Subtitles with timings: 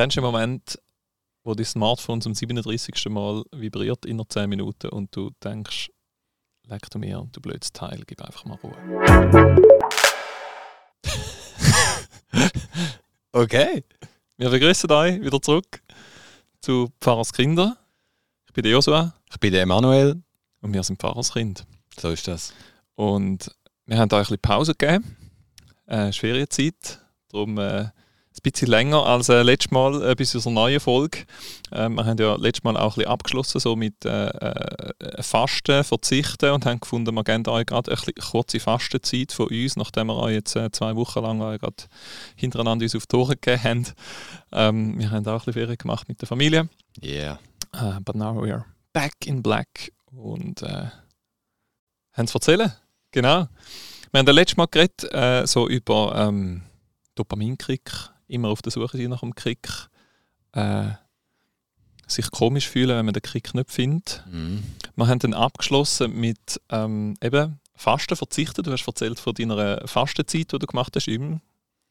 [0.00, 0.78] Kennst du den Moment,
[1.44, 3.10] wo dein Smartphone zum 37.
[3.10, 5.90] Mal vibriert in 10 Minuten und du denkst,
[6.68, 8.74] leck du mir, du blödes Teil, gib einfach mal Ruhe.
[13.32, 13.84] okay.
[14.38, 15.82] Wir begrüßen euch wieder zurück
[16.62, 17.76] zu Pfarrers Kinder.
[18.46, 19.12] Ich bin der Joshua.
[19.30, 20.22] Ich bin der Emanuel.
[20.62, 21.66] Und wir sind Pfarrerskind.
[21.98, 22.54] So ist das.
[22.94, 23.54] Und
[23.84, 25.14] wir haben euch ein bisschen Pause gegeben.
[25.86, 27.00] Äh, es ist Ferienzeit.
[27.28, 27.90] Darum äh,
[28.32, 31.24] ein bisschen länger als äh, letztes Mal äh, bis unserer neuen Folge.
[31.72, 35.82] Äh, wir haben ja letztes Mal auch ein bisschen abgeschlossen so mit äh, äh, Fasten,
[35.82, 40.16] Verzichten und haben gefunden, wir geben euch gerade eine kurze Fastenzeit von uns, nachdem wir
[40.16, 41.74] euch jetzt äh, zwei Wochen lang gerade
[42.36, 43.86] hintereinander uns auf die Tore gegeben haben.
[44.52, 46.68] Ähm, wir haben auch ein bisschen Ferien gemacht mit der Familie.
[47.02, 47.38] Yeah.
[47.74, 50.86] Uh, but now we are back in black und äh,
[52.12, 52.72] haben es erzählen.
[53.10, 53.48] Genau.
[54.12, 56.62] Wir haben das letzte Mal geredet, so über ähm,
[57.14, 59.68] Dopaminkick immer auf der Suche sein nach dem Kick,
[60.52, 60.88] äh,
[62.06, 64.24] sich komisch fühlen, wenn man den Kick nicht findet.
[64.30, 64.62] Mhm.
[64.96, 68.62] Wir haben dann abgeschlossen mit ähm, eben Fasten verzichten.
[68.62, 71.40] Du hast erzählt von deiner Fastenzeit, die du gemacht hast im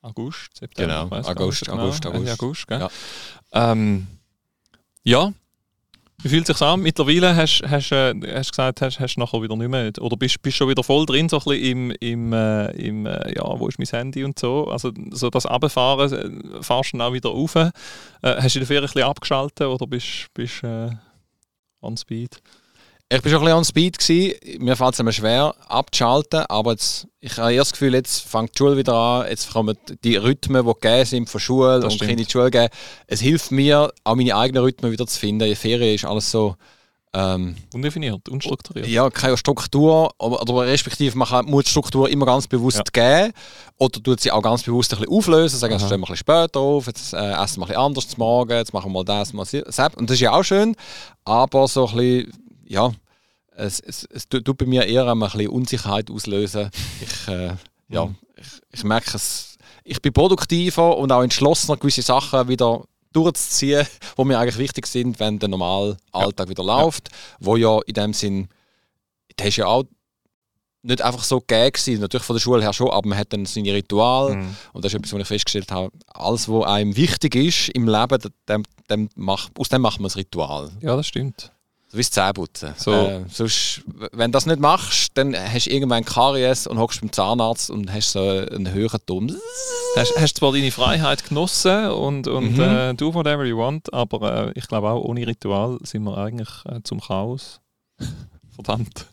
[0.01, 1.07] August, September.
[1.09, 1.83] Genau, August, genau.
[1.83, 2.65] August, August, August.
[2.69, 2.89] Ja.
[3.51, 4.07] Ähm,
[5.03, 5.33] ja,
[6.21, 6.81] wie fühlt es sich an?
[6.81, 9.91] Mittlerweile hast du äh, hast gesagt, hast, hast nachher wieder nicht mehr.
[9.99, 13.35] Oder bist du schon wieder voll drin, so ein bisschen im, im, äh, im äh,
[13.35, 14.67] ja, wo ist mein Handy und so.
[14.67, 17.55] Also so das Abfahren, fahrst du dann auch wieder rauf.
[17.55, 20.89] Hast du dafür ein bisschen abgeschaltet oder bist du äh,
[21.81, 22.41] on speed?
[23.11, 23.97] Ich war schon ein bisschen on speed.
[23.97, 24.63] Gewesen.
[24.63, 28.53] Mir fällt es immer schwer abzuschalten, aber jetzt, ich habe eher das Gefühl, jetzt fängt
[28.53, 31.99] die Schule wieder an, jetzt kommen die Rhythmen, die gegeben sind von Schule das und
[31.99, 32.69] Kinder in die Schule gehen.
[33.07, 35.41] Es hilft mir, auch meine eigenen Rhythmen wieder zu finden.
[35.41, 36.55] In der Ferien ist alles so...
[37.11, 38.85] Ähm, Undefiniert, unstrukturiert.
[38.85, 43.23] Ja, keine Struktur, oder, oder respektive man kann, muss die Struktur immer ganz bewusst ja.
[43.23, 43.33] geben
[43.79, 46.17] oder tut sie auch ganz bewusst ein bisschen auflösen, sagen, jetzt stehen wir ein bisschen
[46.17, 49.03] später auf, jetzt äh, essen wir ein bisschen anders zum Morgen, jetzt machen wir mal
[49.03, 49.79] das, mal das.
[49.95, 50.75] Und das ist ja auch schön,
[51.25, 52.31] aber so ein bisschen
[52.69, 52.91] ja,
[53.55, 56.69] es, es, es tut bei mir eher ein bisschen Unsicherheit auslösen.
[57.01, 57.55] Ich, äh,
[57.89, 58.15] ja, mhm.
[58.37, 63.85] ich, ich merke es, ich bin produktiver und auch entschlossener, gewisse Sachen wieder durchzuziehen,
[64.17, 66.51] die mir eigentlich wichtig sind, wenn der normale Alltag ja.
[66.51, 67.09] wieder läuft.
[67.09, 67.17] Ja.
[67.39, 68.47] Wo ja in dem Sinn,
[69.35, 69.83] das ist ja auch
[70.81, 73.73] nicht einfach so gegeben natürlich von der Schule her schon, aber man hat dann seine
[73.73, 74.55] Ritual mhm.
[74.71, 78.19] und das ist etwas, was ich festgestellt habe, alles, was einem wichtig ist im Leben,
[78.47, 80.71] dem, dem macht, aus dem macht man ein Ritual.
[80.79, 81.51] Ja, das stimmt.
[81.91, 82.73] So wie das Zähneputzen.
[82.77, 82.93] So.
[82.93, 87.11] Äh, sonst, wenn du das nicht machst, dann hast du irgendwann Karies und hockst beim
[87.11, 89.35] Zahnarzt und hast so einen höheren Ton.
[89.95, 92.61] Hast, hast zwar deine Freiheit genossen und, und mhm.
[92.61, 96.49] äh, do whatever you want, aber äh, ich glaube auch ohne Ritual sind wir eigentlich
[96.65, 97.59] äh, zum Chaos.
[98.53, 99.07] Verdammt.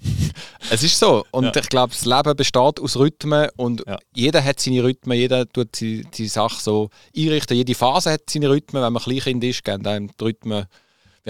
[0.71, 1.25] Es ist so.
[1.31, 1.53] Und ja.
[1.57, 3.97] ich glaube, das Leben besteht aus Rhythmen und ja.
[4.13, 7.57] jeder hat seine Rhythmen, jeder tut die, die Sache so einrichten.
[7.57, 8.83] Jede Phase hat seine Rhythmen.
[8.83, 10.67] Wenn man Kleinkind ist, geben einem die Rhythmen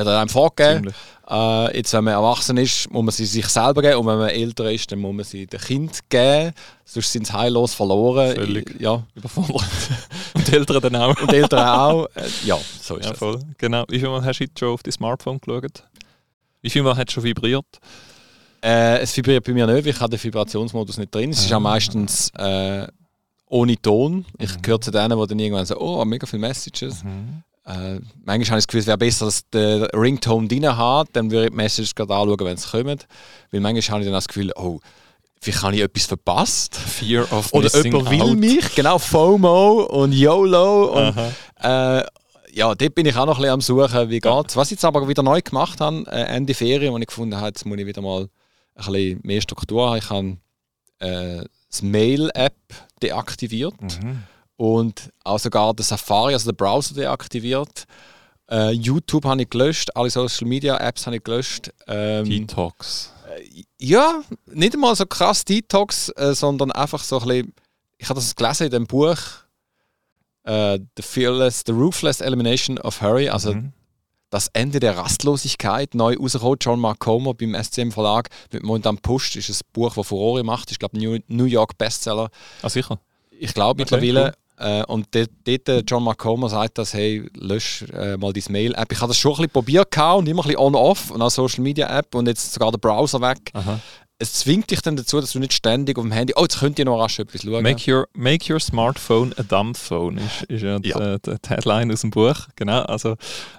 [0.04, 0.92] wird einem vorgegeben.
[1.28, 4.28] Äh, jetzt, wenn man erwachsen ist, muss man sie sich selber geben und wenn man
[4.28, 6.52] älter ist, dann muss man sie dem Kind geben.
[6.84, 8.36] Sonst sind sie heillos verloren.
[8.36, 9.02] Völlig ja.
[9.14, 9.64] überfordert.
[10.34, 11.20] und die Eltern dann auch.
[11.20, 12.06] Und die Eltern auch.
[12.14, 13.18] Äh, ja, so ist ja, das.
[13.18, 13.40] Voll.
[13.58, 13.84] Genau.
[13.88, 15.82] Wie viel Mal hast du jetzt schon auf dein Smartphone geschaut?
[16.62, 17.66] Wie viel Mal hat es schon vibriert?
[18.62, 21.30] Äh, es vibriert bei mir nicht, ich habe den Vibrationsmodus nicht drin.
[21.30, 21.60] Es ist auch ah.
[21.60, 22.86] meistens äh,
[23.46, 24.24] ohne Ton.
[24.38, 24.62] Ich mhm.
[24.62, 27.04] gehöre zu denen, die dann irgendwann sagen, oh, mega viele Messages.
[27.04, 27.42] Mhm.
[27.66, 31.30] Äh, manchmal habe ich das Gefühl, es wäre besser, dass der Ringtone drin hat, dann
[31.32, 33.08] würde ich die Message gerade anschauen, wenn es kommt.
[33.50, 34.78] Weil manchmal habe ich dann das Gefühl, oh,
[35.40, 36.76] vielleicht habe ich etwas verpasst.
[36.76, 38.36] Fear of Oder jemand will out.
[38.36, 41.08] mich, genau, FOMO und YOLO.
[41.08, 41.16] Und,
[41.60, 42.04] äh,
[42.52, 44.54] ja, dort bin ich auch noch ein bisschen am Suchen, wie geht's.
[44.54, 44.60] Ja.
[44.60, 47.48] Was ich jetzt aber wieder neu gemacht habe, äh, Ende Ferien, wo ich gefunden habe,
[47.48, 48.28] jetzt muss ich wieder mal
[48.76, 49.98] ein bisschen mehr Struktur haben.
[49.98, 50.36] Ich habe
[51.00, 52.54] äh, das Mail-App
[53.02, 53.74] deaktiviert.
[53.82, 54.22] Mhm
[54.56, 57.84] und auch sogar der Safari, also der Browser deaktiviert.
[58.50, 61.70] Äh, YouTube habe ich gelöscht, alle Social Media Apps habe ich gelöscht.
[61.86, 63.12] Ähm, Detox.
[63.28, 67.54] Äh, ja, nicht einmal so krass Detox, äh, sondern einfach so ein bisschen.
[67.98, 69.16] Ich habe das gelesen in dem Buch
[70.46, 73.72] äh, The Fearless, The Ruthless Elimination of Hurry, also mhm.
[74.30, 76.58] das Ende der Rastlosigkeit, neu rausgekommen.
[76.60, 80.70] John Mark Comer beim SCM Verlag mit momentan pusht, ist ein Buch, das Furore macht.
[80.70, 82.30] Ich glaube, New York Bestseller.
[82.62, 82.98] Ah, sicher.
[83.30, 84.28] Ich glaube okay, mittlerweile.
[84.28, 84.45] Cool.
[84.58, 88.90] Äh, und dort, dort äh, John McComber sagt das, hey, lösch äh, mal deine Mail-App.
[88.92, 92.14] Ich habe das schon ein bisschen probiert und immer ein bisschen on-off und auch Social-Media-App
[92.14, 93.38] und jetzt sogar der Browser weg.
[93.52, 93.80] Aha.
[94.18, 96.78] Es zwingt dich dann dazu, dass du nicht ständig auf dem Handy, oh, jetzt könnt
[96.78, 97.62] ihr noch rasch etwas schauen.
[97.62, 101.18] Make your, make your smartphone a dumb phone, ist, ist ja, ja.
[101.18, 102.48] Die, die, Headline aus dem Buch.
[102.56, 103.16] Genau, also,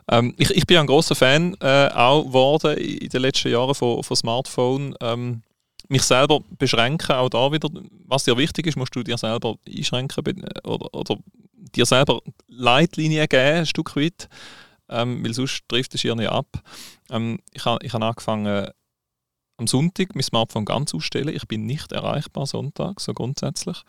[0.10, 4.02] ähm, ich, ich bin ein großer Fan äh, auch geworden in den letzten Jahren von,
[4.02, 4.96] von Smartphone.
[5.00, 5.44] Ähm,
[5.90, 7.70] mich selber beschränken, auch da wieder,
[8.06, 11.18] was dir wichtig ist, musst du dir selber einschränken oder, oder
[11.54, 14.30] dir selber Leitlinien geben, ein Stück weit,
[14.90, 16.48] ähm, weil sonst trifft es nicht ab.
[17.10, 18.70] Ähm, ich habe ich hab angefangen,
[19.58, 21.36] am Sonntag mein Smartphone ganz auszustellen.
[21.36, 23.82] Ich bin nicht erreichbar Sonntag, so grundsätzlich.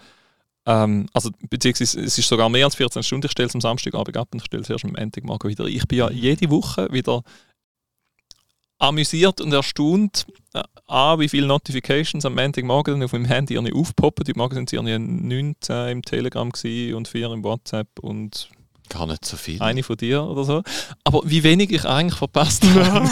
[0.66, 3.26] Ähm, also, beziehungsweise es ist sogar mehr als 14 Stunden.
[3.26, 5.66] Ich stelle es am Samstagabend ab und ich stelle es erst am Montagmorgen wieder.
[5.66, 7.22] Ich bin ja jede Woche wieder
[8.78, 14.24] amüsiert und erstaunt, äh, A, wie viele Notifications am Montagmorgen auf meinem Handy irgendwie aufpoppen.
[14.24, 18.48] Die Morgen sind es irgendwie 19 im Telegram und 4 im WhatsApp und
[18.88, 19.60] Gar nicht so viel.
[19.60, 20.62] Eine von dir oder so.
[21.04, 23.06] Aber wie wenig ich eigentlich verpasst habe.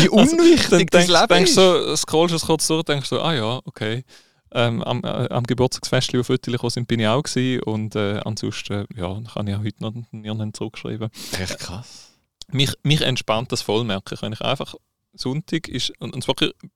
[0.00, 1.52] wie unwichtig also, das Leben denkst.
[1.52, 4.04] So, scrollst du es kurz durch, denkst du, so, ah ja, okay.
[4.52, 7.62] Ähm, am, äh, am Geburtstagsfest, wo Fotos sind, bin ich auch gewesen.
[7.62, 11.08] Und äh, ansonsten, ja, kann ich auch heute noch nirgendwo zurückschreiben.
[11.40, 12.05] Echt krass.
[12.52, 14.74] Mich, mich entspannt das voll, merke ich, wenn ich einfach
[15.18, 16.34] Sonntag ist, und, und zwar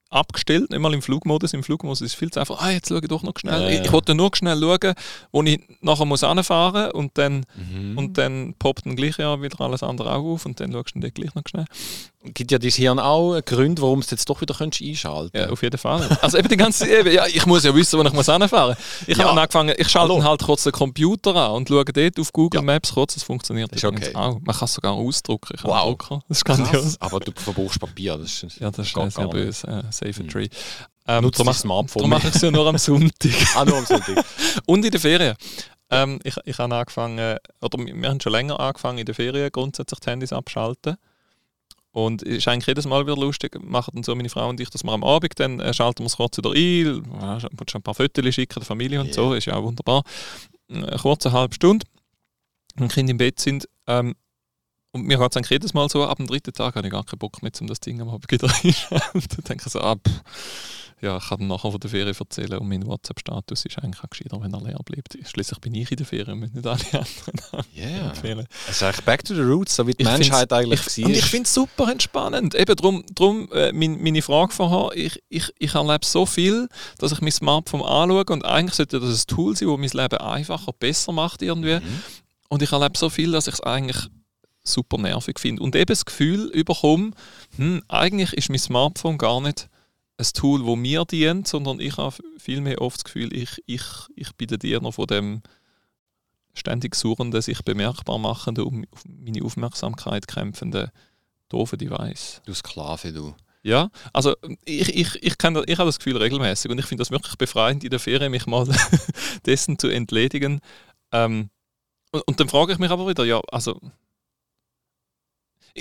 [0.09, 1.53] abgestellt, nicht mal im Flugmodus.
[1.53, 3.63] Im Flugmodus ist es viel zu einfach, ah, jetzt schaue ich doch noch schnell.
[3.63, 3.83] Ja, ja.
[3.83, 4.95] Ich, wollte nur schnell schauen,
[5.31, 7.97] wo ich nachher muss anfahren und dann, mhm.
[7.97, 11.01] und dann poppt dann gleich ja wieder alles andere auch auf und dann schaust du
[11.01, 11.67] dann gleich noch schnell.
[12.23, 15.63] Gibt ja dein Hirn auch Gründe, warum du es jetzt doch wieder einschalten Ja, auf
[15.63, 16.07] jeden Fall.
[16.21, 19.09] Also eben die ganze ja, ich muss ja wissen, wo ich muss anfahren muss.
[19.09, 19.25] Ich ja.
[19.25, 22.61] habe angefangen, ich schalte dann halt kurz den Computer an und schaue dort auf Google
[22.61, 24.15] Maps kurz, es funktioniert ist okay.
[24.15, 24.39] auch.
[24.39, 25.57] Man kann es sogar ausdrucken.
[25.63, 25.97] wow.
[26.29, 27.01] Das ist grandios.
[27.01, 29.67] Aber du verbrauchst Papier, das ist Ja, das ist sehr böse.
[29.67, 30.49] Uh, save a tree.
[31.07, 32.03] Ähm, Nutzt das Smartphone.
[32.03, 33.33] Darum mache ich es ja nur am Sonntag.
[33.57, 34.25] ah, nur am Sonntag.
[34.67, 35.37] Und in der Ferien.
[35.91, 40.01] Ähm, ich, ich habe angefangen, oder wir haben schon länger angefangen, in der Ferien grundsätzlich
[40.01, 40.97] die Handys abschalten.
[41.93, 44.71] Und es ist eigentlich jedes Mal wieder lustig, machen dann so meine Frau und ich,
[44.71, 47.83] dass wir am Abend dann äh, schalten wir es kurz wieder ein, ja, schon ein
[47.83, 49.15] paar Fotos schicken der Familie und yeah.
[49.15, 50.05] so, ist ja auch wunderbar.
[50.69, 51.85] Eine kurze halbe Stunde,
[52.77, 54.15] wenn die Kinder im Bett sind, ähm,
[54.93, 57.05] und mir geht es eigentlich jedes Mal so, ab dem dritten Tag habe ich gar
[57.05, 59.13] keinen Bock mehr, um das Ding am Abend wieder reinzuschalten.
[59.13, 60.01] dann denke ich so, ab.
[60.05, 60.21] Ah,
[61.03, 64.11] ja, ich kann dann nachher von der Ferien erzählen und mein WhatsApp-Status ist eigentlich auch
[64.11, 65.17] gescheiter, wenn er leer bleibt.
[65.25, 68.11] Schließlich bin ich in der Ferien und nicht alle anderen yeah.
[68.11, 68.47] empfehlen.
[68.69, 71.07] Ist eigentlich back to the roots, so wie die ich Menschheit eigentlich ich, war.
[71.07, 72.55] Und ich finde es super entspannend.
[72.55, 77.13] Eben darum, drum, äh, mein, meine Frage vorher, ich, ich, ich erlebe so viel, dass
[77.13, 80.73] ich mein Smartphone anschaue und eigentlich sollte das ein Tool sein, das mein Leben einfacher,
[80.79, 81.77] besser macht irgendwie.
[81.77, 82.03] Mhm.
[82.51, 84.11] Und ich erlebe so viel, dass ich es eigentlich
[84.63, 85.63] super nervig finde.
[85.63, 87.13] Und eben das Gefühl überkomme,
[87.57, 89.69] hm, eigentlich ist mein Smartphone gar nicht
[90.19, 93.83] ein Tool, das mir dient, sondern ich habe vielmehr oft das Gefühl, ich, ich,
[94.15, 95.43] ich bin der Diener von dem
[96.53, 100.91] ständig suchenden, sich bemerkbar machenden, um meine Aufmerksamkeit kämpfenden,
[101.49, 102.43] doofen Device.
[102.45, 103.35] Du Sklave, du.
[103.63, 107.11] Ja, also ich, ich, ich, kann, ich habe das Gefühl regelmäßig und ich finde das
[107.11, 108.67] wirklich befreiend, in der Ferien mich mal
[109.47, 110.61] dessen zu entledigen.
[111.13, 111.51] Ähm,
[112.11, 113.79] und, und, dann frage ich mich aber wieder, ja, also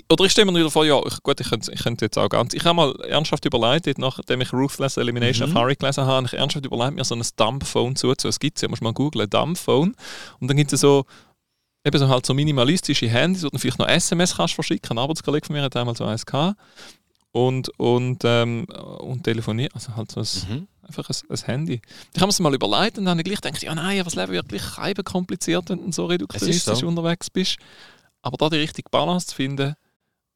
[0.09, 2.29] oder ich stelle mir wieder vor, ja, ich, gut, ich könnte, ich könnte jetzt auch
[2.29, 2.53] ganz.
[2.53, 5.55] Ich habe mal ernsthaft überlegt, nachdem ich Ruthless Elimination mhm.
[5.55, 8.29] of Harry gelesen habe, habe ich ernsthaft überlegt, mir so ein Dumbphone zuzuziehen.
[8.29, 9.95] Es gibt es ja, muss man googeln, Dumbphone.
[10.39, 11.05] Und dann gibt es so,
[11.85, 14.97] eben so halt so minimalistische Handys, wo du vielleicht noch SMS kannst verschicken.
[14.97, 16.59] Ein Arbeitskollege von mir hat einmal so eins gehabt.
[17.31, 20.67] Und, und, ähm, und telefonieren, also halt so ein, mhm.
[20.81, 21.79] einfach ein, ein, Handy.
[22.15, 24.15] Ich habe mir mal überlegt und dann habe ich gleich gedacht, ja nein, aber das
[24.15, 26.87] Leben wird gleich kompliziert, wenn du so reduktionistisch so.
[26.87, 27.57] unterwegs bist.
[28.21, 29.75] Aber da die richtige Balance zu finden,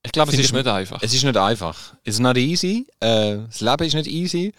[0.05, 1.01] ich glaube, es ist nicht einfach.
[1.01, 1.95] Es ist nicht einfach.
[2.03, 2.87] Es ist nicht easy.
[2.99, 4.53] Äh, das Leben ist nicht easy.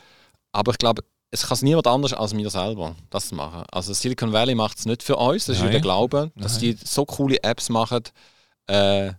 [0.52, 3.64] Aber ich glaube, es kann es niemand anders als wir selber, das zu machen.
[3.70, 5.46] Also Silicon Valley macht es nicht für uns.
[5.46, 5.66] Das Nein.
[5.66, 6.60] ist der Glaube, dass Nein.
[6.60, 8.02] die so coole Apps machen.
[8.68, 9.12] Äh,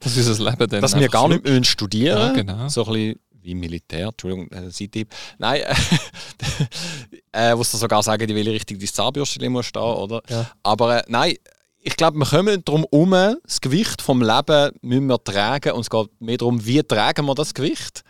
[0.00, 2.68] das ist das Leben dann Dass wir gar nicht mehr studieren ja, genau.
[2.68, 5.12] So ein bisschen wie Militär, Entschuldigung, äh, Seitipp.
[5.38, 5.62] Nein,
[7.32, 10.22] äh, wo sie sogar sagen, die will richtig die Zahnbürste muss stehen, oder?
[10.28, 10.50] Ja.
[10.62, 11.36] Aber äh, nein,
[11.82, 15.90] ich glaube, wir kommen darum herum, das Gewicht vom Leben müssen wir tragen und es
[15.90, 18.02] geht mehr darum, wie tragen wir das Gewicht?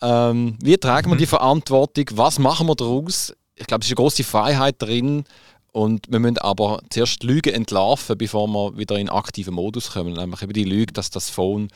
[0.00, 1.14] Ähm, wie tragen mhm.
[1.14, 2.04] wir die Verantwortung?
[2.12, 3.34] Was machen wir daraus?
[3.54, 5.24] Ich glaube, es ist eine große Freiheit drin
[5.72, 10.14] und wir müssen aber zuerst die Lüge entlarven, bevor wir wieder in aktiven Modus kommen.
[10.14, 11.68] Nämlich eben die Lüge, dass das Phone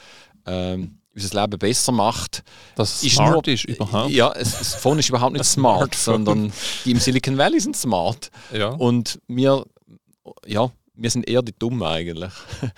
[0.47, 2.43] ähm, unser Leben besser macht.
[2.77, 4.11] Das ist smart nur, ist überhaupt.
[4.11, 6.53] Ja, das Phone ist überhaupt nicht smart, sondern
[6.85, 8.31] die im Silicon Valley sind smart.
[8.53, 8.69] Ja.
[8.71, 9.67] Und wir,
[10.47, 12.33] ja, wir sind eher die Dummen eigentlich.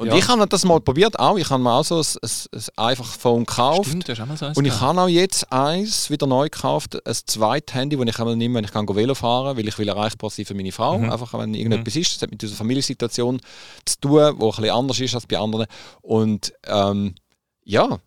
[0.00, 0.14] Und ja.
[0.16, 1.36] ich habe das mal probiert, auch.
[1.38, 3.88] Ich habe mir auch so ein, ein, ein einfaches Phone gekauft.
[3.88, 6.44] Stimmt, du hast auch mal so eins Und ich habe auch jetzt eins wieder neu
[6.44, 9.76] gekauft, ein zweites Handy, das ich einmal nehme, wenn ich kann Velo fahren weil ich
[9.76, 10.98] will erreichbar sein für meine Frau.
[10.98, 11.10] Mhm.
[11.10, 12.00] Einfach, wenn irgendetwas mhm.
[12.00, 12.14] ist.
[12.14, 13.40] Das hat mit dieser Familiensituation
[13.84, 15.66] zu tun, die ein bisschen anders ist als bei anderen.
[16.00, 17.16] Und ähm,
[17.64, 17.98] ja,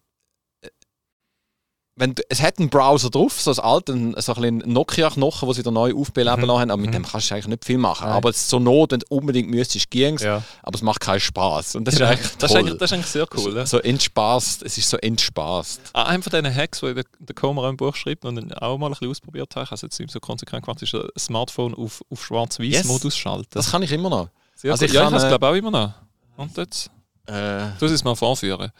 [1.98, 5.62] wenn du, es hat einen Browser drauf, so ein alten, so ein Nokia-Knochen, den sie
[5.62, 6.48] da neu aufbeleben Mhm.
[6.48, 6.94] lassen haben, aber mit Mhm.
[6.94, 8.08] dem kannst du eigentlich nicht viel machen.
[8.08, 8.16] Nein.
[8.16, 10.42] Aber es ist zur Not, wenn du unbedingt müsstest, ging es, Ja.
[10.64, 11.76] aber es macht keinen Spaß.
[11.76, 13.56] Und das ist Ja, eigentlich das, ist eigentlich, das ist eigentlich sehr cool.
[13.58, 13.66] Ja.
[13.66, 15.82] So entspaßt, es ist so entspaßt.
[15.94, 18.88] Ah, Einer von diesen Hacks, die der, der Comer im Buch schreibt und auch mal
[18.88, 21.76] ein bisschen ausprobiert habe, ich habe es jetzt nicht so konsequent gemacht, ist ein Smartphone
[21.76, 23.50] auf, auf Schwarz-Weiß-Modus schalten.
[23.52, 24.30] Das kann ich immer noch.
[24.56, 24.88] Sehr also cool.
[24.90, 25.94] ich ja, kann, ich habe es äh, glaube auch immer noch.
[26.38, 26.90] Und jetzt?
[27.28, 28.72] Äh, Du es mal vorführen.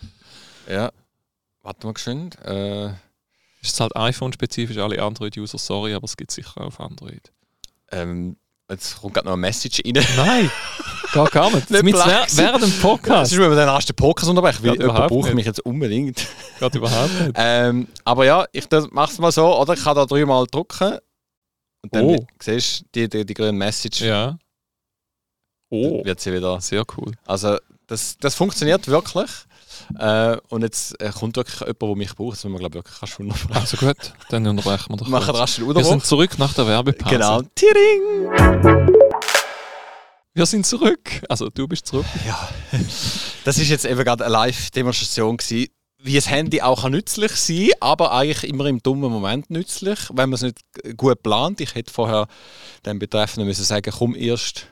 [0.70, 0.92] ja.
[1.64, 2.38] Warte mal geschwind.
[2.44, 2.88] Äh,
[3.62, 7.32] Ist es halt iPhone-spezifisch, alle Android-User, sorry, aber es gibt sicher auch auf Android.
[7.92, 8.38] ähm,
[8.70, 9.94] jetzt kommt gerade noch eine Message rein.
[10.18, 10.52] Nein,
[11.14, 11.70] gar, gar nicht.
[11.70, 13.32] Nicht während, während dem Das Podcast.
[13.34, 15.36] ist, wenn wir den ersten Podcast unterbrechen, weil jemand überhaupt braucht nicht.
[15.36, 16.26] mich jetzt unbedingt.
[16.60, 17.32] Geht überhaupt nicht.
[17.36, 19.74] Ähm, aber ja, ich mache es mal so, oder?
[19.74, 20.98] Ich kann da dreimal drücken
[21.84, 22.26] und dann Oh.
[22.40, 24.38] siehst du die, die, die grüne Message, Ja.
[25.70, 26.60] Oh, wird sie wieder.
[26.60, 27.14] sehr cool.
[27.26, 29.30] Also das, das funktioniert wirklich.
[29.98, 32.38] Äh, und jetzt äh, kommt wirklich jemand, der mich braucht.
[32.38, 35.36] Das müssen wir, glaube ich, wirklich fast wunderbar Also gut, dann unterbrechen wir doch machen.
[35.36, 37.16] rasch den Wir sind zurück nach der Werbepause.
[37.16, 37.42] Genau.
[37.56, 38.92] Tiring!
[40.34, 41.22] Wir sind zurück.
[41.28, 42.06] Also du bist zurück.
[42.26, 42.50] Ja,
[43.44, 45.68] das ist jetzt eben gerade eine Live-Demonstration gewesen,
[46.04, 50.30] wie das Handy auch kann nützlich sein aber eigentlich immer im dummen Moment nützlich, wenn
[50.30, 50.58] man es nicht
[50.98, 51.62] gut plant.
[51.62, 52.28] Ich hätte vorher
[52.86, 54.68] dem Betreffenden müssen sagen, komm erst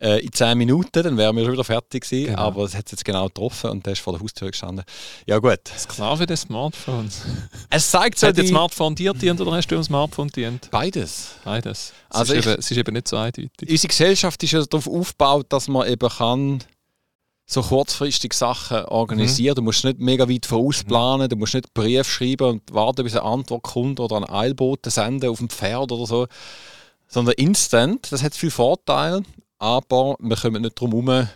[0.00, 2.26] äh, in 10 Minuten, dann wären wir schon wieder fertig gewesen.
[2.30, 2.40] Genau.
[2.40, 4.84] Aber es hat es jetzt genau getroffen und der ist vor der Haustür gestanden.
[5.26, 5.60] Ja gut.
[5.78, 7.22] Sklave des Smartphones.
[7.68, 8.48] Es zeigt so Hat das die...
[8.50, 10.70] Smartphone dir dient oder hast du ein Smartphone dient?
[10.70, 11.32] Beides.
[11.44, 11.92] Beides.
[12.10, 13.50] Es, Also ist ich- eben, es ist eben nicht so eindeutig.
[13.68, 16.64] Unsere Gesellschaft ist ja darauf aufgebaut, dass man eben kann
[17.46, 19.56] so kurzfristig Sachen organisieren.
[19.56, 23.24] Du musst nicht mega weit vorausplanen, du musst nicht Brief schreiben und warten, bis eine
[23.24, 26.26] Antwort kommt oder einen Eilboten senden auf dem Pferd oder so.
[27.08, 29.22] Sondern instant, das hat viele Vorteile,
[29.60, 31.28] aber wir kommen nicht darum herum,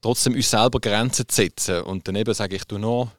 [0.00, 1.82] trotzdem uns selber Grenzen zu setzen.
[1.82, 3.12] Und daneben sage ich, du nur,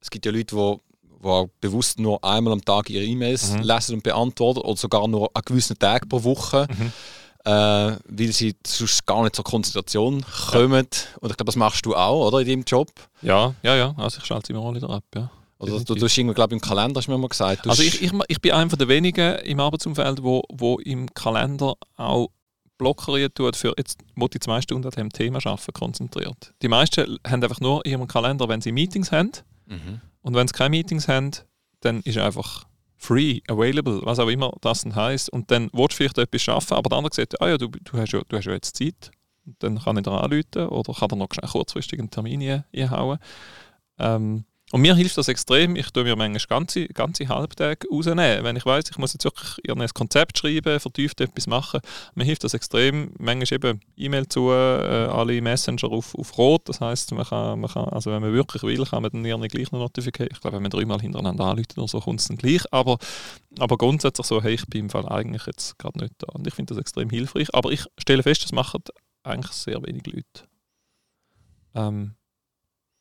[0.00, 0.76] es gibt ja Leute, die
[1.22, 3.62] die bewusst nur einmal am Tag ihre E-Mails Mhm.
[3.62, 6.92] lesen und beantworten oder sogar nur an gewissen Tagen pro Woche Mhm.
[7.44, 7.50] äh,
[8.06, 10.86] weil sie sonst gar nicht zur Konzentration kommen.
[11.20, 12.88] Und ich glaube, das machst du auch, oder, in deinem Job?
[13.22, 13.94] Ja, ja, ja.
[13.98, 15.30] Also ich schalte es immer mal wieder ab, ja.
[15.58, 16.02] Oder du Definitiv.
[16.04, 17.66] tust irgendwie, glaube ich, im Kalender, hast du mir mal gesagt.
[17.66, 21.12] Du Also hast- ich, ich, ich bin einer der wenigen im Arbeitsumfeld, wo, wo im
[21.12, 22.28] Kalender auch
[22.80, 26.52] blockiert tut für jetzt muss ich zwei Stunden an diesem Thema arbeiten, konzentriert.
[26.62, 29.30] Die meisten haben einfach nur in ihrem Kalender, wenn sie Meetings haben
[29.66, 30.00] Mhm.
[30.22, 31.30] und wenn sie keine Meetings haben,
[31.80, 32.64] dann ist einfach
[32.96, 35.30] free, available, was auch immer das dann heisst.
[35.30, 37.92] Und dann willst du vielleicht etwas schaffen, aber der andere sagt, ah ja, du, du,
[37.98, 39.10] hast, ja, du hast ja jetzt Zeit.
[39.46, 43.18] Und dann kann ich dir anrufen oder kann dir noch kurzfristig einen Termin ein- einhauen.
[43.98, 45.74] Ähm, und mir hilft das extrem.
[45.74, 48.44] Ich tue mir manchmal ganze, ganze Halbtage rausnehmen.
[48.44, 51.80] Wenn ich weiß, ich muss jetzt wirklich ein Konzept schreiben, vertieft etwas machen,
[52.14, 53.12] mir hilft das extrem.
[53.18, 56.68] Manchmal eben E-Mail zu, äh, alle Messenger auf, auf Rot.
[56.68, 59.48] Das heißt, man kann, man kann, also wenn man wirklich will, kann man dann irgendwie
[59.48, 60.30] gleich eine Notification.
[60.32, 62.62] Ich glaube, wenn man dreimal hintereinander anruft oder so, kommt es dann gleich.
[62.70, 62.98] Aber,
[63.58, 66.28] aber grundsätzlich so, hey, ich bin im Fall eigentlich jetzt gerade nicht da.
[66.32, 67.52] Und ich finde das extrem hilfreich.
[67.54, 68.82] Aber ich stelle fest, das machen
[69.24, 70.48] eigentlich sehr wenig Leute.
[71.74, 72.14] Ähm,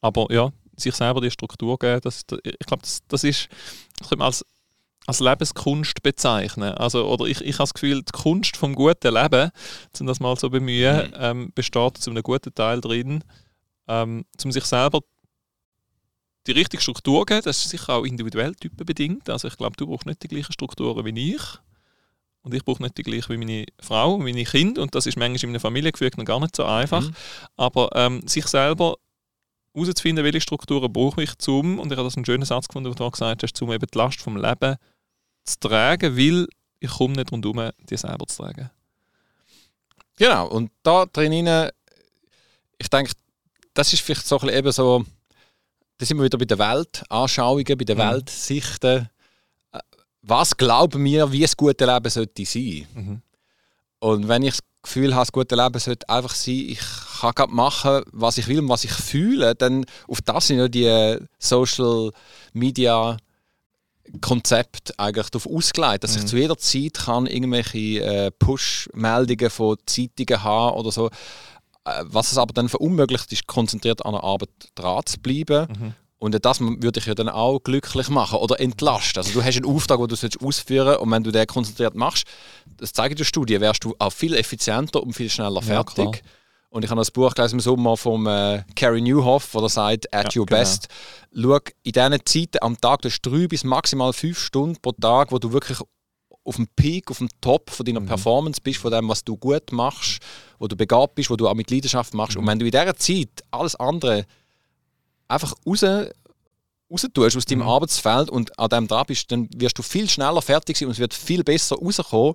[0.01, 3.49] aber ja, sich selber die Struktur geben, das, ich glaube, das, das ist,
[3.97, 4.45] das könnte man als,
[5.05, 6.73] als Lebenskunst bezeichnen.
[6.75, 9.51] Also, oder ich, ich habe das Gefühl, die Kunst vom guten Leben,
[9.99, 13.23] um das mal so bemühen, ähm, besteht zu einem guten Teil drin,
[13.87, 15.01] ähm, um sich selber
[16.47, 17.41] die richtige Struktur zu geben.
[17.43, 19.29] Das ist sicher auch individuell typenbedingt.
[19.29, 21.41] Also ich glaube, du brauchst nicht die gleichen Strukturen wie ich.
[22.41, 24.81] Und ich brauche nicht die gleiche wie meine Frau und meine Kinder.
[24.81, 27.01] Und das ist manchmal in einem Familiengefüge noch gar nicht so einfach.
[27.01, 27.13] Mhm.
[27.57, 28.95] Aber ähm, sich selber
[29.73, 32.93] herauszufinden, welche Strukturen brauche ich zum, und ich habe das einen schönen Satz gefunden, wo
[32.93, 34.75] du gesagt hast, um eben die Last vom Leben
[35.45, 36.47] zu tragen, weil
[36.79, 38.69] ich komme nicht rundherum, die selber zu tragen.
[40.17, 41.71] Genau, und da drin,
[42.77, 43.11] ich denke,
[43.73, 45.05] das ist vielleicht so ein bisschen eben so,
[45.97, 48.01] da sind wir wieder bei den Weltanschauungen, bei den Mhm.
[48.01, 49.09] Weltsichten.
[49.71, 49.79] Äh,
[50.21, 52.87] Was glauben wir, wie das gute Leben sollte sein?
[52.93, 53.21] Mhm.
[53.99, 56.79] Und wenn ich Gefühl habe, das gute Leben sollte einfach sein, ich
[57.19, 60.67] kann gerade machen, was ich will und was ich fühle, dann auf das sind ja
[60.67, 62.11] die Social
[62.53, 63.17] Media
[64.21, 66.19] Konzepte eigentlich darauf ausgelegt, dass Mhm.
[66.19, 71.07] ich zu jeder Zeit kann irgendwelche äh, Push-Meldungen von Zeitungen haben oder so.
[71.85, 75.67] Äh, was es aber dann verunmöglicht, ist konzentriert an der Arbeit dran zu bleiben.
[75.69, 75.93] Mhm.
[76.21, 79.19] Und das würde ich ja dann auch glücklich machen oder entlasten.
[79.23, 82.25] Also du hast einen Auftrag, den du sollst ausführen und wenn du den konzentriert machst,
[82.77, 85.95] das zeigen die Studien, wärst du auch viel effizienter und viel schneller Ja, fertig.
[85.95, 86.11] klar.
[86.71, 90.33] und ich habe das Buch gelesen im Sommer von äh, Carrie Newhoff, der sagt, at
[90.35, 90.59] Ja, your genau.
[90.59, 90.87] best.
[91.33, 95.31] Schau, in diesen Zeiten am Tag, du hast drei bis maximal fünf Stunden pro Tag,
[95.31, 95.77] wo du wirklich
[96.43, 98.07] auf dem Peak, auf dem Top von deiner Mhm.
[98.07, 100.19] Performance bist, von dem, was du gut machst,
[100.57, 102.35] wo du begabt bist, wo du auch mit Leidenschaft machst.
[102.35, 102.41] Mhm.
[102.43, 104.25] Und wenn du in dieser Zeit alles andere
[105.29, 105.83] einfach raus
[106.91, 107.69] raus tust aus deinem mhm.
[107.69, 110.99] Arbeitsfeld und an dem dran bist, dann wirst du viel schneller fertig sein und es
[110.99, 112.33] wird viel besser rauskommen,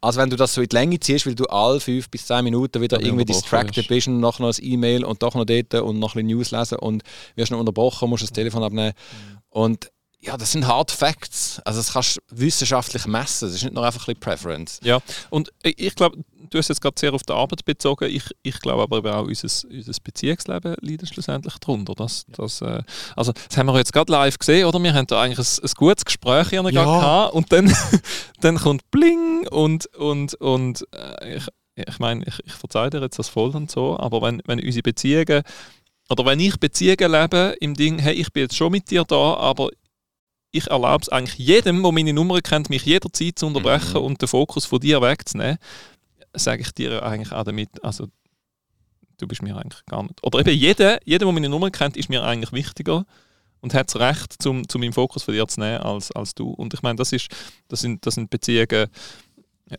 [0.00, 2.42] als wenn du das so in die Länge ziehst, weil du alle fünf bis zehn
[2.42, 5.74] Minuten wieder ja, irgendwie distracted bist und nachher noch ein E-Mail und doch noch dort
[5.74, 7.02] und noch ein News lesen und
[7.36, 8.94] wirst noch unterbrochen, musst das Telefon abnehmen.
[8.94, 9.38] Mhm.
[9.50, 9.90] Und
[10.22, 11.60] ja, das sind Hard Facts.
[11.64, 13.48] Also das kannst du wissenschaftlich messen.
[13.48, 14.78] Das ist nicht nur einfach ein bisschen Preference.
[14.82, 15.00] Ja,
[15.30, 16.18] und ich glaube,
[16.50, 18.10] du hast jetzt gerade sehr auf die Arbeit bezogen.
[18.10, 21.94] Ich, ich glaube aber auch unser, unser Beziehungsleben leidet schlussendlich darunter.
[21.94, 22.82] Das, das, äh,
[23.16, 24.82] also das haben wir jetzt gerade live gesehen, oder?
[24.82, 26.84] Wir haben da eigentlich ein, ein gutes Gespräch hier ja.
[26.84, 27.74] gehabt und dann,
[28.40, 31.46] dann kommt Bling und, und, und äh, ich,
[31.76, 34.82] ich meine, ich, ich verzeihe dir jetzt das voll und so, aber wenn, wenn unsere
[34.82, 35.42] Beziehungen
[36.10, 39.34] oder wenn ich Beziehungen lebe im Ding, hey, ich bin jetzt schon mit dir da,
[39.34, 39.70] aber
[40.52, 44.06] ich erlaube es eigentlich jedem, der meine Nummer kennt, mich jederzeit zu unterbrechen mhm.
[44.06, 45.58] und den Fokus von dir wegzunehmen,
[46.34, 48.06] sage ich dir eigentlich auch damit, also
[49.18, 50.22] du bist mir eigentlich gar nicht.
[50.22, 53.04] Oder eben jeder, jeder, der meine Nummer kennt, ist mir eigentlich wichtiger
[53.60, 56.50] und hat das Recht, zum, zu meinem Fokus von dir zu nehmen, als, als du.
[56.50, 57.28] Und ich meine, das, ist,
[57.68, 58.86] das, sind, das sind Beziehungen,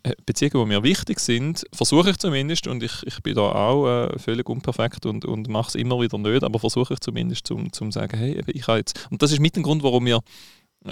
[0.03, 3.87] äh, Beziehungen, die mir wichtig sind, versuche ich zumindest, und ich, ich bin da auch
[3.87, 7.73] äh, völlig unperfekt und, und mache es immer wieder nicht, aber versuche ich zumindest zum,
[7.73, 10.21] zum sagen, hey, ich habe jetzt, und das ist mit dem Grund, warum wir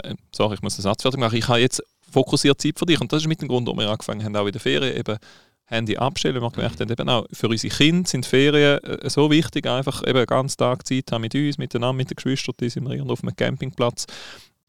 [0.04, 3.00] äh, sorry, ich muss den Satz fertig machen, ich habe jetzt fokussiert Zeit für dich
[3.00, 5.18] und das ist mit dem Grund, warum wir angefangen haben, auch in der Ferien eben
[5.66, 9.68] Handy abstellen, wir gemerkt haben, eben auch für unsere Kinder sind Ferien äh, so wichtig,
[9.68, 12.92] einfach eben ganz Tag Zeit haben mit uns, miteinander, mit den Geschwistern, die sind wir
[12.94, 14.08] irgendwo auf einem Campingplatz.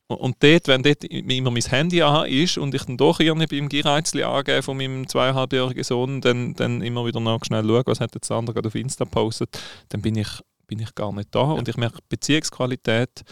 [0.09, 3.69] Und dort, wenn dort immer mein Handy an ist und ich dann doch irgendwie beim
[3.69, 8.15] Gereizli angebe von meinem zweieinhalbjährigen Sohn, dann, dann immer wieder noch schnell schaue, was hat
[8.15, 9.61] jetzt der andere gerade auf Insta gepostet,
[9.91, 10.29] dann bin ich,
[10.67, 11.43] bin ich gar nicht da.
[11.43, 13.23] Und ich merke, Beziehungsqualität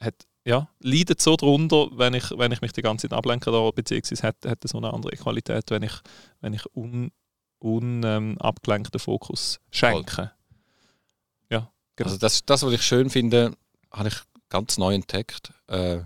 [0.00, 3.70] hat, ja, leidet so darunter, wenn ich, wenn ich mich die ganze Zeit ablenke, da,
[3.70, 5.94] beziehungsweise hat, hat so eine andere Qualität, wenn ich,
[6.40, 7.12] wenn ich un,
[7.62, 10.32] un ähm, abgelenkten Fokus schenke.
[11.50, 12.08] Ja, genau.
[12.08, 13.52] Also das, das, was ich schön finde,
[13.92, 14.16] habe ich
[14.48, 15.52] ganz neu entdeckt.
[15.68, 16.00] Äh,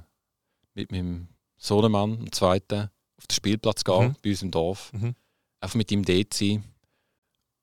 [0.75, 4.17] mit meinem Sohnemann, dem zweiten, auf den Spielplatz gehen, mhm.
[4.23, 4.93] bei uns im Dorf.
[4.93, 5.15] Mhm.
[5.61, 6.65] Einfach mit ihm dort sein.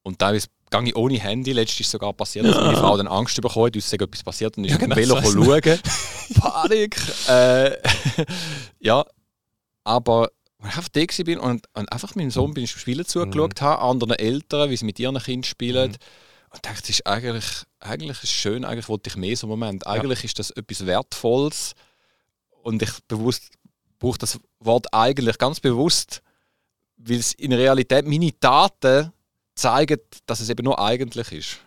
[0.04, 1.52] Und teilweise gehe ich ohne Handy.
[1.52, 4.58] Letztes ist sogar passiert, dass meine Frau dann Angst bekommen hat, uns sei etwas passiert
[4.58, 5.80] und ist ja, genau, Velo so schauen.
[6.40, 6.98] Panik!
[7.28, 7.78] Äh,
[8.80, 9.06] ja,
[9.84, 13.66] aber als ich auf der bin und, und einfach meinem Sohn beim Spielen zugeschaut mhm.
[13.66, 15.98] habe, anderen Eltern, wie sie mit ihren Kindern spielen, mhm.
[16.52, 17.46] und dachte, das ist eigentlich,
[17.80, 19.88] eigentlich ist schön, eigentlich wollte ich mehr so einen Moment.
[19.88, 20.26] Eigentlich ja.
[20.26, 21.74] ist das etwas Wertvolles
[22.64, 23.50] und ich bewusst
[24.02, 26.22] brauche das Wort eigentlich ganz bewusst,
[26.98, 29.14] weil es in Realität meine Taten
[29.56, 31.58] zeigen, dass es eben nur eigentlich ist.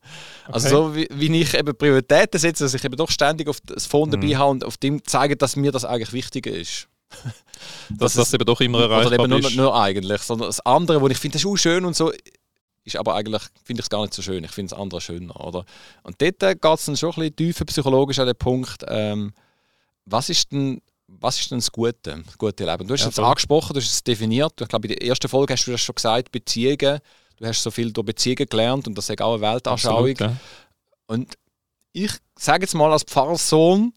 [0.46, 0.76] Also okay.
[0.76, 3.86] Also so wie, wie, ich eben Prioritäten setze, dass ich eben doch ständig auf das
[3.86, 4.12] Phone mhm.
[4.12, 6.88] dabei habe und auf dem zeige, dass mir das eigentlich wichtiger ist.
[7.90, 11.00] dass, dass das eben doch immer erreichbar oder eben nur, nur eigentlich, sondern das andere,
[11.00, 12.10] wo ich finde, das ist auch schön und so,
[12.84, 14.42] ist aber eigentlich, finde ich es gar nicht so schön.
[14.42, 15.64] Ich finde das andere schöner, oder?
[16.02, 19.32] Und dort geht es dann schon ein bisschen tiefer psychologisch an den Punkt, ähm,
[20.04, 20.80] was ist denn
[21.20, 22.86] was ist denn das Gute, das gute Leben?
[22.86, 24.58] Du hast ja, es angesprochen, du hast es definiert.
[24.60, 27.00] Ich glaube, in der ersten Folge hast du das schon gesagt, Beziehungen
[27.42, 30.10] du hast so viel durch Beziehungen gelernt und das ist auch eine Weltanschauung.
[30.10, 30.36] Absolut, ja.
[31.06, 31.36] Und
[31.92, 33.92] ich sage jetzt mal als Pfarrersohn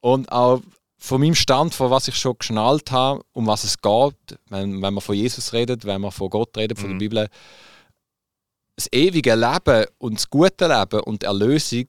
[0.00, 0.62] und auch
[0.96, 4.94] von meinem Stand, von was ich schon geschnallt habe, um was es geht, wenn, wenn
[4.94, 6.98] man von Jesus redet, wenn man von Gott redet, von mhm.
[6.98, 7.28] der Bibel,
[8.76, 11.86] das ewige Leben und das gute Leben und die Erlösung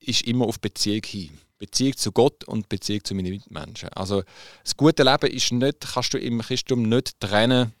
[0.00, 1.38] ist immer auf Beziehung hin.
[1.58, 3.88] Beziehung zu Gott und Beziehung zu meinen Mitmenschen.
[3.90, 4.22] Also
[4.62, 7.72] das gute Leben ist nicht, kannst du im Christentum nicht trennen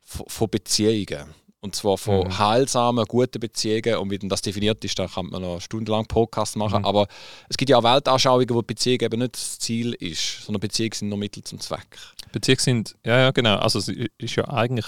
[0.00, 1.34] von Beziehungen.
[1.62, 2.38] Und zwar von mhm.
[2.38, 3.96] heilsamen, guten Beziehungen.
[3.96, 6.80] Und wie das definiert ist, da kann man noch stundenlang Podcast machen.
[6.80, 6.84] Mhm.
[6.86, 7.06] Aber
[7.50, 11.08] es gibt ja auch Weltanschauungen, wo Beziehung eben nicht das Ziel ist, sondern Beziehungen sind
[11.10, 11.98] nur Mittel zum Zweck.
[12.32, 13.56] Beziehungen sind, ja, ja, genau.
[13.56, 14.86] Also es ist ja eigentlich,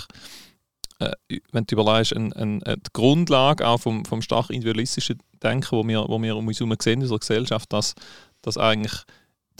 [0.98, 1.12] äh,
[1.50, 6.08] wenn du überlegst, ein, ein, eine Grundlage auch vom, vom stark individualistischen Denken, wo wir,
[6.08, 7.94] wo wir um uns herum sehen in unserer Gesellschaft, dass,
[8.40, 9.04] dass eigentlich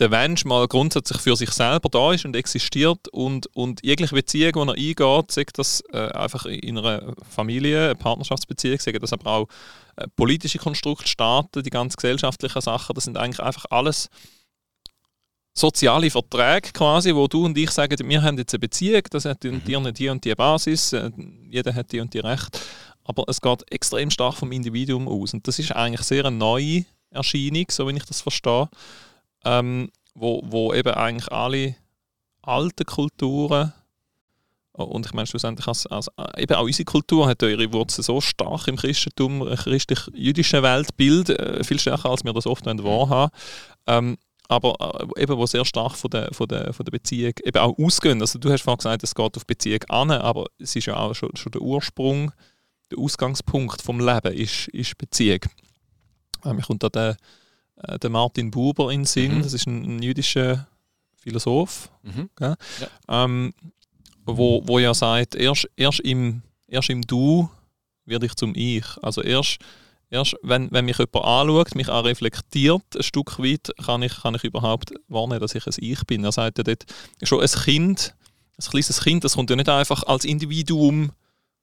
[0.03, 4.53] der Mensch mal grundsätzlich für sich selber da ist und existiert und, und jegliche Beziehung,
[4.53, 9.31] die er eingeht, sagt das äh, einfach in einer Familie, eine Partnerschaftsbeziehung, sagen das aber
[9.31, 9.49] auch
[9.95, 14.11] äh, politische Konstrukte, Staaten, die ganz gesellschaftlichen Sachen, das sind eigentlich einfach alles
[15.55, 19.45] soziale Verträge quasi, wo du und ich sagen, wir haben jetzt eine Beziehung, das hat
[19.45, 19.63] mhm.
[19.65, 21.13] die und die und die Basis, äh,
[21.49, 22.61] jeder hat die und die Recht,
[23.05, 26.87] aber es geht extrem stark vom Individuum aus und das ist eigentlich sehr eine neue
[27.11, 28.69] Erscheinung, so wie ich das verstehe
[29.45, 31.77] ähm, wo, wo eben eigentlich alle
[32.43, 33.73] alten Kulturen
[34.73, 38.69] und ich meine schlussendlich als, als, eben auch unsere Kultur hat ihre Wurzeln so stark
[38.69, 43.31] im Christentum, äh, christlich-jüdischen Weltbild, äh, viel stärker als wir das oft wahrhaben.
[43.87, 44.17] Ähm,
[44.49, 47.79] aber äh, eben, wo sehr stark von der, von, der, von der Beziehung eben auch
[47.79, 48.21] ausgehen.
[48.21, 51.15] Also du hast vorhin gesagt, es geht auf Beziehung an, aber es ist ja auch
[51.15, 52.33] schon, schon der Ursprung,
[52.91, 55.41] der Ausgangspunkt vom Leben ist, ist Beziehung.
[56.45, 57.17] Ähm, ich kommt da der
[57.77, 59.39] äh, den Martin Buber in Sinn.
[59.39, 59.43] Mhm.
[59.43, 60.67] Das ist ein, ein jüdischer
[61.17, 62.31] Philosoph, Mhm.
[63.09, 63.55] ähm,
[64.25, 67.49] wo, wo ja sagt, erst, erst, im, erst im Du
[68.05, 68.85] werde ich zum Ich.
[69.03, 69.59] Also erst,
[70.11, 74.35] erst wenn, wenn mich jemand anschaut, mich auch reflektiert, ein Stück weit, kann ich, kann
[74.35, 76.25] ich überhaupt wahrnehmen, dass ich ein Ich bin.
[76.25, 76.85] Er sagt ja dort,
[77.23, 78.15] schon ein Kind,
[78.59, 81.13] ein kleines Kind, das kommt ja nicht einfach als Individuum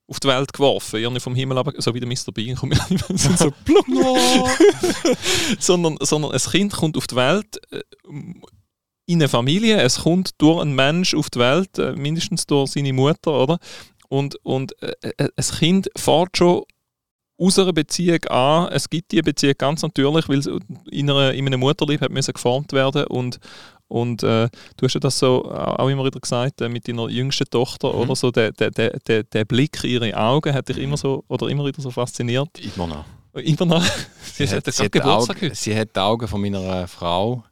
[0.09, 2.31] auf die Welt geworfen, irgendwie vom Himmel aber so wie der Mr.
[2.33, 2.75] Bean kommt
[3.19, 3.87] sind so plump,
[5.59, 7.81] sondern, sondern ein Kind kommt auf die Welt äh,
[9.05, 12.93] in eine Familie, es kommt durch einen Mensch auf die Welt, äh, mindestens durch seine
[12.93, 13.59] Mutter, oder?
[14.07, 16.63] Und, und äh, äh, ein Kind fährt schon
[17.39, 18.71] aus einer Beziehung an.
[18.71, 20.49] Es gibt diese Beziehung ganz natürlich, weil es
[20.91, 23.39] in, einer, in einem Mutterleib hat müssen geformt werden und
[23.89, 24.47] und äh,
[24.77, 27.99] du hast ja das so auch immer wieder gesagt äh, mit deiner jüngsten Tochter Mhm.
[27.99, 31.47] oder so der, der, der, der, Blick in ihre Augen hat dich immer so oder
[31.49, 32.57] immer wieder so fasziniert.
[32.59, 33.05] Immer noch.
[33.33, 33.83] Immer noch.
[34.23, 37.43] Sie, Sie hat sie, hat Augen, sie hat die Augen von meiner äh, Frau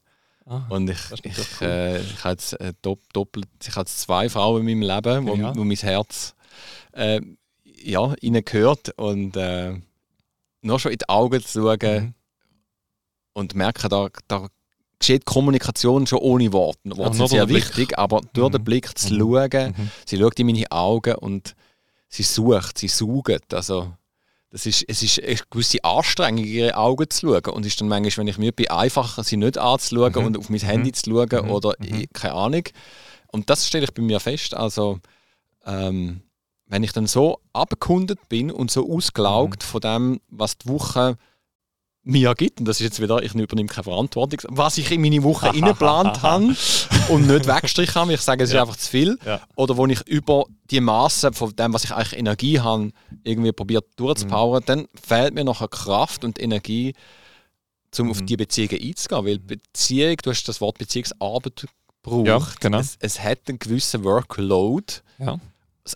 [0.49, 1.67] Ah, und ich, ich, cool.
[1.67, 5.35] äh, ich habe jetzt äh, dopp, doppelt, ich habe zwei Frauen in meinem Leben, wo,
[5.35, 5.53] Ja.
[5.53, 6.35] wo mein Herz
[6.93, 7.19] äh,
[7.83, 9.73] ja, ihnen gehört und äh,
[10.61, 12.13] nur schon in die Augen zu schauen Mhm.
[13.33, 14.47] und merken, da, da
[14.99, 16.79] geschieht Kommunikation schon ohne Worte.
[16.97, 17.65] Worte sind sehr der Blick.
[17.77, 18.53] wichtig, aber durch Mhm.
[18.53, 19.19] den Blick zu Mhm.
[19.19, 19.91] schauen, Mhm.
[20.05, 21.55] sie schaut in meine Augen und
[22.09, 23.53] sie sucht, sie saugt.
[23.53, 23.93] Also,
[24.49, 27.53] das ist, es ist eine gewisse Anstrengung, ihre Augen zu schauen.
[27.53, 30.25] Und es ist dann manchmal, wenn ich müde bin, einfacher, sie nicht anzuschauen Mhm.
[30.25, 31.51] und auf mein Handy zu schauen Mhm.
[31.51, 31.85] oder Mhm.
[32.01, 32.63] ich- keine Ahnung.
[33.31, 34.53] Und das stelle ich bei mir fest.
[34.55, 34.99] Also,
[35.65, 36.21] ähm,
[36.65, 39.67] wenn ich dann so abgekundet bin und so ausgelaugt Mhm.
[39.67, 41.17] von dem, was die Woche
[42.07, 45.21] mir gibt, und das ist jetzt wieder, ich übernehme keine Verantwortung, was ich in meine
[45.23, 46.55] Woche eingeplant habe
[47.09, 48.61] und nicht weggestrichen habe, ich sage, es ist Ja.
[48.61, 49.41] einfach zu viel, Ja.
[49.55, 52.91] oder wo ich über die Maße von dem, was ich eigentlich Energie habe,
[53.23, 56.93] irgendwie probiert durchzupowern, dann fehlt mir noch Kraft und Energie,
[57.99, 58.25] um auf Mhm.
[58.27, 61.65] die Beziehungen einzugehen, weil Beziehung, du hast das Wort Beziehungsarbeit
[62.03, 62.79] gebraucht, Ja, genau.
[62.79, 64.85] es, es hat einen gewissen Workload,
[65.19, 65.39] Ja.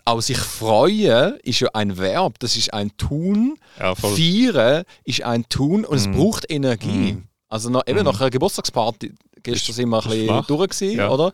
[0.06, 3.56] Auch sich freuen ist ja ein Verb, das ist ein Tun.
[3.78, 4.16] Ja, voll.
[4.16, 6.12] Feiern ist ein Tun und es Mhm.
[6.16, 7.12] braucht Energie.
[7.12, 7.24] Mhm.
[7.48, 8.04] Also nach, eben Mhm.
[8.06, 11.10] nach einer Geburtstagsparty gestern sind wir ein bisschen durch, gewesen, Ja.
[11.10, 11.32] oder?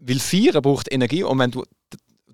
[0.00, 1.64] Weil Feiern braucht Energie und wenn du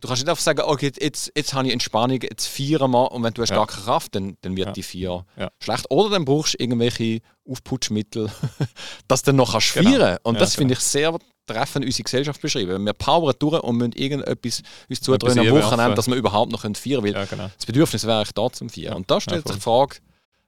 [0.01, 3.23] Du kannst nicht einfach sagen, okay, jetzt, jetzt habe ich Entspannung, jetzt feiern wir und
[3.23, 3.57] wenn du hast Ja.
[3.57, 4.73] gar keine Kraft, dann, dann wird Ja.
[4.73, 5.51] die Feier Ja.
[5.61, 5.87] schlecht.
[5.91, 8.31] Oder dann brauchst du irgendwelche Aufputschmittel,
[9.09, 9.91] dass du dann noch kannst Genau.
[9.91, 10.59] feiern Und Ja, das genau.
[10.61, 12.85] finde ich sehr treffend unsere Gesellschaft beschrieben.
[12.85, 15.51] Wir powern durch und müssen irgendetwas uns zudrehen am.
[15.51, 17.05] Wochenende, dass wir überhaupt noch feiern können.
[17.05, 17.51] Weil Ja, genau.
[17.57, 18.85] das Bedürfnis wäre eigentlich da zum Feiern.
[18.93, 18.95] Ja.
[18.95, 19.97] Und da stellt Ja, sich die Frage,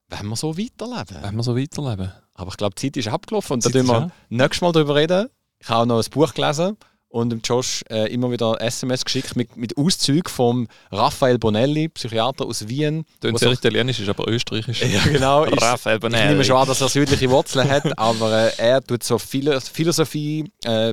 [0.08, 1.22] wollen wir so weiterleben?
[1.22, 2.12] Wenn wir so weiterleben.
[2.34, 5.28] Aber ich glaube, die Zeit ist abgelaufen und da ist wir nächstes Mal darüber reden.
[5.58, 6.76] Ich habe auch noch ein Buch gelesen
[7.16, 12.44] und dem Josh äh, immer wieder SMS geschickt mit, mit Auszügen vom Raphael Bonelli, Psychiater
[12.44, 13.06] aus Wien.
[13.22, 14.82] Tönt sehr italienisch, ist aber österreichisch.
[14.82, 15.44] ja, genau.
[15.56, 19.02] Ist, Raphael ich nehme schon an, dass er südliche Wurzeln hat, aber äh, er tut
[19.02, 20.92] so Philo Philosophie, äh,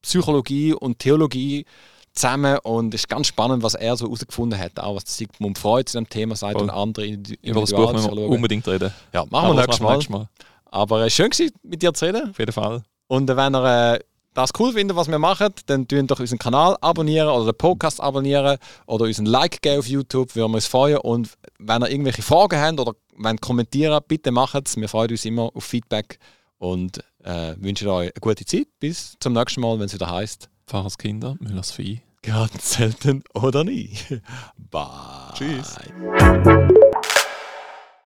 [0.00, 1.66] Psychologie und Theologie
[2.12, 5.90] zusammen und es ist ganz spannend, was er so herausgefunden hat, auch was Sigmund Freud
[5.90, 7.06] zu dem Thema sagt und andere
[7.42, 8.92] Über das Buch müssen wir unbedingt reden.
[9.12, 9.94] Ja, machen wir nächstes Mal.
[9.94, 10.28] nächstes Mal.
[10.66, 12.30] Aber äh, schön gewesen, mit dir zu reden.
[12.30, 12.84] Auf jeden Fall.
[13.08, 14.00] Und äh, wenn ihr äh,
[14.34, 18.00] das cool findet, was wir machen, dann tun doch unseren Kanal abonnieren oder den Podcast
[18.00, 20.98] abonnieren oder unseren Like geben auf YouTube, würden wir uns freuen.
[20.98, 24.76] Und wenn ihr irgendwelche Fragen habt oder wollt kommentieren, bitte macht es.
[24.76, 26.18] Wir freuen uns immer auf Feedback
[26.58, 28.66] und äh, wünschen euch eine gute Zeit.
[28.80, 32.00] Bis zum nächsten Mal, wenn es wieder heißt, Pfarrers Kinder, Müllers Vieh.
[32.22, 33.96] ganz selten oder nie.
[34.70, 35.34] Bye.
[35.34, 35.76] Tschüss.